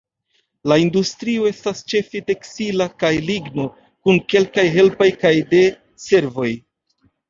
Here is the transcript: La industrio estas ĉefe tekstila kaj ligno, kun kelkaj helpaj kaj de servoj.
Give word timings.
La 0.71 0.77
industrio 0.83 1.43
estas 1.49 1.83
ĉefe 1.93 2.23
tekstila 2.31 2.89
kaj 3.05 3.13
ligno, 3.29 3.69
kun 3.87 4.21
kelkaj 4.35 4.69
helpaj 4.81 5.15
kaj 5.25 5.37
de 5.57 5.67
servoj. 6.13 6.53